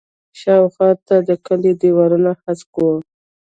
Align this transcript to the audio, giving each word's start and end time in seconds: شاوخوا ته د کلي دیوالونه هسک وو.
شاوخوا 0.39 0.89
ته 1.07 1.15
د 1.27 1.29
کلي 1.45 1.71
دیوالونه 1.81 2.31
هسک 2.43 2.71
وو. 2.79 2.93